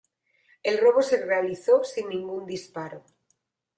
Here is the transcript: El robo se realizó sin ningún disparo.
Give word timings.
El 0.63 0.79
robo 0.79 1.03
se 1.03 1.23
realizó 1.23 1.83
sin 1.83 2.09
ningún 2.09 2.47
disparo. 2.47 3.03